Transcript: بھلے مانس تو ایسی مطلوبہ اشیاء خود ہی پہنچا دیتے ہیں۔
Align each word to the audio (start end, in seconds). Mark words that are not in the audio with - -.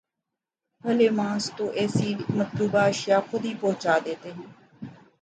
بھلے 0.83 1.09
مانس 1.09 1.45
تو 1.57 1.65
ایسی 1.79 2.09
مطلوبہ 2.37 2.81
اشیاء 2.83 3.19
خود 3.29 3.45
ہی 3.45 3.53
پہنچا 3.61 3.97
دیتے 4.05 4.29
ہیں۔ 4.31 4.49